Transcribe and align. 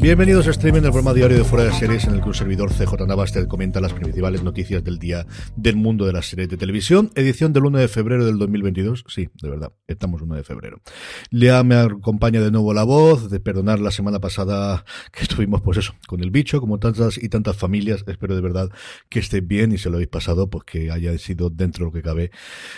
Bienvenidos 0.00 0.46
a 0.46 0.50
Streaming, 0.50 0.82
el 0.82 0.90
programa 0.90 1.14
diario 1.14 1.38
de 1.38 1.44
Fuera 1.44 1.64
de 1.64 1.72
Series, 1.72 2.04
en 2.04 2.14
el 2.14 2.20
que 2.20 2.28
un 2.28 2.34
servidor 2.34 2.70
CJ 2.70 3.06
Navas 3.06 3.32
te 3.32 3.48
comenta 3.48 3.80
las 3.80 3.94
principales 3.94 4.42
noticias 4.42 4.84
del 4.84 4.98
día 4.98 5.26
del 5.56 5.76
mundo 5.76 6.04
de 6.04 6.12
las 6.12 6.26
series 6.26 6.50
de 6.50 6.58
televisión. 6.58 7.10
Edición 7.14 7.54
del 7.54 7.64
1 7.64 7.78
de 7.78 7.88
febrero 7.88 8.26
del 8.26 8.38
2022. 8.38 9.04
Sí, 9.08 9.30
de 9.40 9.48
verdad, 9.48 9.72
estamos 9.88 10.20
1 10.20 10.34
de 10.34 10.44
febrero. 10.44 10.82
Lea 11.30 11.64
me 11.64 11.76
acompaña 11.76 12.42
de 12.42 12.50
nuevo 12.50 12.74
la 12.74 12.84
voz, 12.84 13.30
de 13.30 13.40
perdonar 13.40 13.80
la 13.80 13.90
semana 13.90 14.20
pasada 14.20 14.84
que 15.12 15.22
estuvimos, 15.22 15.62
pues 15.62 15.78
eso, 15.78 15.94
con 16.06 16.20
el 16.20 16.30
bicho, 16.30 16.60
como 16.60 16.78
tantas 16.78 17.16
y 17.16 17.30
tantas 17.30 17.56
familias. 17.56 18.04
Espero 18.06 18.36
de 18.36 18.42
verdad 18.42 18.68
que 19.08 19.18
esté 19.18 19.40
bien 19.40 19.72
y 19.72 19.78
se 19.78 19.88
lo 19.88 19.96
habéis 19.96 20.10
pasado, 20.10 20.50
pues 20.50 20.64
que 20.64 20.90
haya 20.90 21.16
sido 21.18 21.48
dentro 21.48 21.84
de 21.84 21.90
lo 21.90 21.92
que 21.92 22.02
cabe 22.02 22.30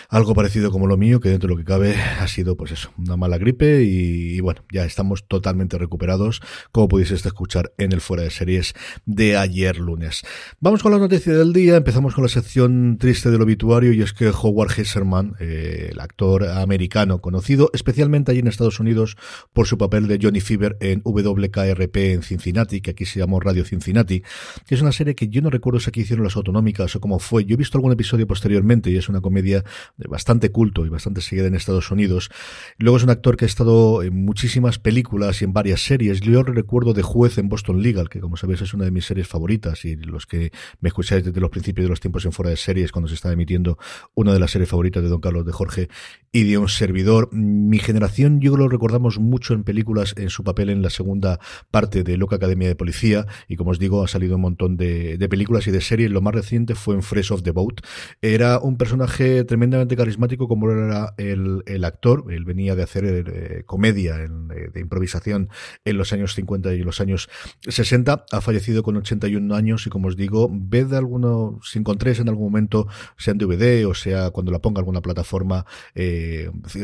algo 0.07 0.33
parecido 0.33 0.71
como 0.71 0.87
lo 0.87 0.95
mío, 0.95 1.19
que 1.19 1.29
dentro 1.29 1.49
de 1.49 1.55
lo 1.55 1.59
que 1.59 1.65
cabe 1.65 1.95
ha 1.95 2.27
sido, 2.29 2.55
pues 2.55 2.71
eso, 2.71 2.91
una 2.97 3.17
mala 3.17 3.37
gripe 3.37 3.83
y, 3.83 4.37
y 4.37 4.39
bueno, 4.39 4.63
ya 4.71 4.85
estamos 4.85 5.27
totalmente 5.27 5.77
recuperados, 5.77 6.41
como 6.71 6.87
podéis 6.87 7.08
escuchar 7.13 7.73
en 7.77 7.91
el 7.91 8.01
fuera 8.01 8.23
de 8.23 8.29
series 8.29 8.73
de 9.05 9.37
ayer 9.37 9.77
lunes. 9.77 10.23
Vamos 10.59 10.83
con 10.83 10.91
la 10.91 10.97
noticia 10.97 11.33
del 11.33 11.53
día, 11.53 11.75
empezamos 11.75 12.13
con 12.13 12.23
la 12.23 12.29
sección 12.29 12.97
triste 12.97 13.31
del 13.31 13.41
obituario 13.41 13.93
y 13.93 14.01
es 14.01 14.13
que 14.13 14.29
Howard 14.29 14.71
Hesserman, 14.77 15.35
eh, 15.39 15.89
el 15.91 15.99
actor 15.99 16.47
americano 16.47 17.21
conocido 17.21 17.69
especialmente 17.73 18.31
allí 18.31 18.39
en 18.39 18.47
Estados 18.47 18.79
Unidos 18.79 19.17
por 19.53 19.67
su 19.67 19.77
papel 19.77 20.07
de 20.07 20.19
Johnny 20.21 20.41
Fever 20.41 20.77
en 20.79 21.01
WKRP 21.03 21.97
en 21.97 22.23
Cincinnati, 22.23 22.81
que 22.81 22.91
aquí 22.91 23.05
se 23.05 23.19
llamó 23.19 23.39
Radio 23.39 23.65
Cincinnati, 23.65 24.21
que 24.65 24.75
es 24.75 24.81
una 24.81 24.91
serie 24.91 25.15
que 25.15 25.27
yo 25.27 25.41
no 25.41 25.49
recuerdo 25.49 25.79
si 25.79 25.89
aquí 25.89 26.01
hicieron 26.01 26.23
las 26.23 26.35
autonómicas 26.35 26.95
o 26.95 26.99
cómo 26.99 27.19
fue. 27.19 27.45
Yo 27.45 27.55
he 27.55 27.57
visto 27.57 27.77
algún 27.77 27.91
episodio 27.91 28.27
posteriormente 28.27 28.89
y 28.91 28.97
es 28.97 29.09
una 29.09 29.21
comedia 29.21 29.63
de 29.97 30.07
bastante 30.07 30.51
culto 30.51 30.85
y 30.85 30.89
bastante 30.89 31.21
seguida 31.21 31.47
en 31.47 31.55
Estados 31.55 31.91
Unidos. 31.91 32.29
Luego 32.77 32.97
es 32.97 33.03
un 33.03 33.09
actor 33.09 33.37
que 33.37 33.45
ha 33.45 33.47
estado 33.47 34.03
en 34.03 34.25
muchísimas 34.25 34.79
películas 34.79 35.41
y 35.41 35.45
en 35.45 35.53
varias 35.53 35.81
series. 35.81 36.21
Yo 36.21 36.43
recuerdo 36.43 36.93
de 36.93 36.98
juez 37.03 37.37
en 37.37 37.49
Boston 37.49 37.81
Legal, 37.81 38.09
que 38.09 38.19
como 38.19 38.37
sabéis 38.37 38.61
es 38.61 38.73
una 38.73 38.85
de 38.85 38.91
mis 38.91 39.05
series 39.05 39.27
favoritas 39.27 39.85
y 39.85 39.95
los 39.95 40.25
que 40.25 40.51
me 40.79 40.89
escucháis 40.89 41.23
desde 41.23 41.39
los 41.39 41.49
principios 41.49 41.85
de 41.85 41.89
los 41.89 41.99
tiempos 41.99 42.25
en 42.25 42.31
fuera 42.31 42.49
de 42.49 42.57
series, 42.57 42.91
cuando 42.91 43.07
se 43.07 43.15
está 43.15 43.31
emitiendo 43.31 43.77
una 44.15 44.33
de 44.33 44.39
las 44.39 44.51
series 44.51 44.69
favoritas 44.69 45.03
de 45.03 45.09
Don 45.09 45.21
Carlos 45.21 45.45
de 45.45 45.51
Jorge 45.51 45.89
y 46.31 46.49
de 46.49 46.57
un 46.57 46.69
servidor. 46.69 47.29
Mi 47.33 47.79
generación 47.79 48.39
yo 48.39 48.55
lo 48.57 48.67
recordamos 48.69 49.19
mucho 49.19 49.53
en 49.53 49.63
películas 49.63 50.13
en 50.17 50.29
su 50.29 50.43
papel 50.43 50.69
en 50.69 50.81
la 50.81 50.89
segunda 50.89 51.39
parte 51.71 52.03
de 52.03 52.17
Loca 52.17 52.35
Academia 52.35 52.67
de 52.67 52.75
Policía 52.75 53.25
y 53.47 53.55
como 53.55 53.71
os 53.71 53.79
digo 53.79 54.03
ha 54.03 54.07
salido 54.07 54.35
un 54.35 54.41
montón 54.41 54.77
de, 54.77 55.17
películas 55.29 55.67
y 55.67 55.71
de 55.71 55.81
series. 55.81 56.11
Lo 56.11 56.21
más 56.21 56.33
reciente 56.33 56.75
fue 56.75 56.95
en 56.95 57.03
Fresh 57.03 57.31
of 57.31 57.43
the 57.43 57.51
Boat. 57.51 57.81
Era 58.21 58.59
un 58.59 58.77
personaje 58.77 59.43
tremendamente 59.43 59.95
carismático 59.95 60.47
como 60.47 60.69
era 60.71 61.13
el, 61.17 61.63
el 61.65 61.83
actor. 61.83 62.25
Él 62.31 62.45
venía 62.45 62.75
de 62.75 62.83
hacer 62.83 63.05
eh, 63.05 63.63
comedia 63.65 64.23
en, 64.23 64.47
de, 64.47 64.79
improvisación 64.79 65.49
en 65.85 65.97
los 65.97 66.13
años 66.13 66.33
50 66.35 66.73
y 66.73 66.79
los 66.79 67.01
años 67.01 67.29
60, 67.67 68.25
ha 68.31 68.41
fallecido 68.41 68.83
con 68.83 68.97
81 68.97 69.55
años 69.55 69.85
y 69.87 69.89
como 69.89 70.07
os 70.07 70.15
digo, 70.15 70.49
ved 70.51 70.93
alguno, 70.93 71.59
si 71.63 71.79
encontréis 71.79 72.19
en 72.19 72.29
algún 72.29 72.45
momento, 72.45 72.87
sea 73.17 73.31
en 73.31 73.37
DVD 73.37 73.85
o 73.87 73.93
sea 73.93 74.31
cuando 74.31 74.51
la 74.51 74.59
ponga 74.59 74.79
alguna 74.79 75.01
plataforma, 75.01 75.65
eh, 75.95 76.18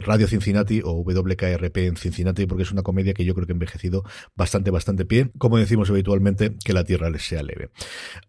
Radio 0.06 0.28
Cincinnati 0.28 0.82
o 0.84 1.04
WKRP 1.04 1.78
en 1.78 1.98
Cincinnati, 1.98 2.46
porque 2.46 2.64
es 2.64 2.72
una 2.72 2.84
comedia 2.84 3.14
que 3.14 3.26
yo 3.26 3.34
creo 3.34 3.46
que 3.46 3.54
ha 3.54 3.56
envejecido 3.56 4.04
bastante, 4.36 4.72
bastante 4.72 5.06
pie, 5.06 5.32
como 5.38 5.58
decimos 5.58 5.90
habitualmente, 5.90 6.56
que 6.64 6.74
la 6.74 6.84
tierra 6.84 7.10
les 7.10 7.28
sea 7.28 7.44
leve. 7.44 7.70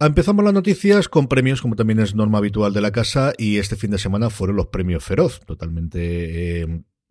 Empezamos 0.00 0.44
las 0.44 0.54
noticias 0.54 1.08
con 1.08 1.28
premios, 1.28 1.62
como 1.62 1.76
también 1.76 2.00
es 2.00 2.14
norma 2.14 2.38
habitual 2.38 2.72
de 2.72 2.80
la 2.80 2.92
casa, 2.92 3.32
y 3.36 3.58
este 3.58 3.76
fin 3.76 3.90
de 3.90 3.98
semana 3.98 4.30
fueron 4.30 4.56
los 4.56 4.66
premios 4.68 5.04
Feroz, 5.04 5.40
totalmente... 5.46 6.62
Eh, 6.62 6.82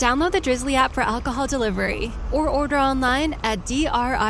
Download 0.00 0.32
the 0.32 0.40
Drizzly 0.40 0.74
app 0.76 0.92
for 0.92 1.02
alcohol 1.02 1.46
delivery 1.46 2.10
or 2.32 2.48
order 2.48 2.78
online 2.78 3.36
at 3.44 3.66
drizly.com. 3.66 4.22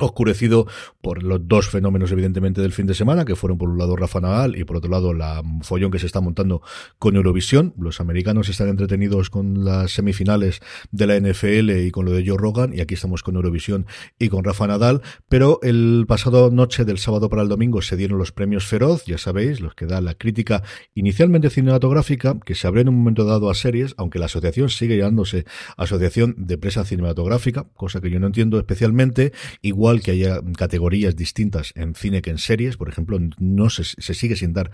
oscurecido 0.00 0.68
por 1.02 1.24
los 1.24 1.46
dos 1.46 1.68
fenómenos 1.68 2.12
evidentemente 2.12 2.62
del 2.62 2.72
fin 2.72 2.86
de 2.86 2.94
semana, 2.94 3.24
que 3.24 3.34
fueron 3.34 3.58
por 3.58 3.68
un 3.68 3.76
lado 3.76 3.96
Rafa 3.96 4.20
Nadal 4.20 4.56
y 4.56 4.64
por 4.64 4.76
otro 4.76 4.90
lado 4.90 5.12
la 5.12 5.42
follón 5.62 5.90
que 5.90 5.98
se 5.98 6.06
está 6.06 6.20
montando 6.20 6.62
con 6.98 7.16
Eurovisión. 7.16 7.74
Los 7.76 8.00
americanos 8.00 8.48
están 8.48 8.68
entretenidos 8.68 9.28
con 9.28 9.64
las 9.64 9.90
semifinales 9.90 10.60
de 10.92 11.06
la 11.08 11.18
NFL 11.18 11.70
y 11.84 11.90
con 11.90 12.04
lo 12.04 12.12
de 12.12 12.24
Joe 12.24 12.38
Rogan, 12.38 12.72
y 12.72 12.80
aquí 12.80 12.94
estamos 12.94 13.24
con 13.24 13.34
Eurovisión 13.34 13.86
y 14.18 14.28
con 14.28 14.44
Rafa 14.44 14.68
Nadal, 14.68 15.02
pero 15.28 15.58
el 15.62 16.04
pasado 16.06 16.50
noche 16.52 16.84
del 16.84 16.98
sábado 16.98 17.28
para 17.28 17.42
el 17.42 17.48
domingo 17.48 17.82
se 17.82 17.96
dieron 17.96 18.18
los 18.18 18.30
premios 18.30 18.64
Feroz, 18.64 19.04
ya 19.04 19.18
sabéis, 19.18 19.60
los 19.60 19.74
que 19.74 19.86
da 19.86 20.00
la 20.00 20.14
crítica 20.14 20.62
inicialmente 20.94 21.50
cinematográfica, 21.50 22.38
que 22.46 22.54
se 22.54 22.68
abrió 22.68 22.82
en 22.82 22.90
un 22.90 22.98
momento 22.98 23.24
dado 23.24 23.50
a 23.50 23.54
series, 23.54 23.94
aunque 23.96 24.20
la 24.20 24.26
asociación 24.26 24.70
sigue 24.70 24.96
llamándose 24.96 25.46
Asociación 25.76 26.36
de 26.38 26.58
Prensa 26.58 26.84
Cinematográfica, 26.84 27.66
cosa 27.74 28.00
que 28.00 28.08
yo 28.08 28.20
no 28.20 28.28
entiendo 28.28 28.56
especialmente, 28.58 29.32
igual 29.62 30.00
que 30.00 30.12
haya 30.12 30.40
categorías 30.56 30.91
distintas 30.92 31.72
en 31.74 31.94
cine 31.94 32.22
que 32.22 32.30
en 32.30 32.38
series. 32.38 32.76
Por 32.76 32.88
ejemplo, 32.88 33.18
no 33.38 33.70
se, 33.70 33.84
se 33.84 34.14
sigue 34.14 34.36
sin 34.36 34.52
dar 34.52 34.70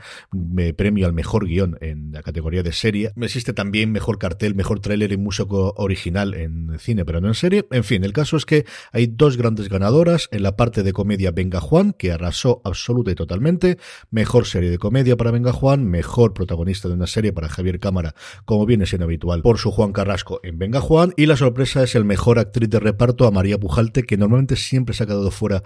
eh, 0.58 0.72
premio 0.74 1.06
al 1.06 1.12
mejor 1.12 1.46
guion 1.46 1.78
en 1.80 2.12
la 2.12 2.22
categoría 2.22 2.62
de 2.62 2.72
serie. 2.72 3.12
Existe 3.16 3.52
también 3.52 3.92
mejor 3.92 4.18
cartel, 4.18 4.54
mejor 4.54 4.80
tráiler 4.80 5.12
y 5.12 5.16
músico 5.16 5.74
original 5.76 6.34
en 6.34 6.78
cine, 6.78 7.04
pero 7.04 7.20
no 7.20 7.28
en 7.28 7.34
serie. 7.34 7.66
En 7.70 7.84
fin, 7.84 8.04
el 8.04 8.12
caso 8.12 8.36
es 8.36 8.44
que 8.44 8.64
hay 8.92 9.06
dos 9.06 9.36
grandes 9.36 9.68
ganadoras. 9.68 10.28
En 10.32 10.42
la 10.42 10.56
parte 10.56 10.82
de 10.82 10.92
comedia, 10.92 11.30
Venga 11.30 11.60
Juan, 11.60 11.92
que 11.92 12.12
arrasó 12.12 12.60
absoluta 12.64 13.10
y 13.10 13.14
totalmente. 13.14 13.78
Mejor 14.10 14.46
serie 14.46 14.70
de 14.70 14.78
comedia 14.78 15.16
para 15.16 15.30
Venga 15.30 15.52
Juan. 15.52 15.84
Mejor 15.86 16.34
protagonista 16.34 16.88
de 16.88 16.94
una 16.94 17.06
serie 17.06 17.32
para 17.32 17.48
Javier 17.48 17.78
Cámara, 17.78 18.14
como 18.44 18.66
viene 18.66 18.86
siendo 18.86 19.04
habitual, 19.04 19.42
por 19.42 19.58
su 19.58 19.70
Juan 19.70 19.92
Carrasco 19.92 20.40
en 20.42 20.58
Venga 20.58 20.80
Juan. 20.80 21.12
Y 21.16 21.26
la 21.26 21.36
sorpresa 21.36 21.82
es 21.82 21.94
el 21.94 22.04
mejor 22.04 22.38
actriz 22.38 22.68
de 22.68 22.80
reparto 22.80 23.26
a 23.26 23.30
María 23.30 23.58
Pujalte, 23.58 24.02
que 24.02 24.16
normalmente 24.16 24.56
siempre 24.56 24.94
se 24.94 25.04
ha 25.04 25.06
quedado 25.06 25.30
fuera 25.30 25.62